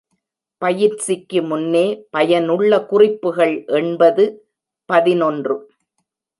பயிற்சிக்கு 0.61 1.41
முன்னே 1.41 1.83
பயனுள்ள 2.09 2.85
குறிப்புகள் 2.85 3.55
எண்பது 3.65 4.25
பதினொன்று. 4.85 5.55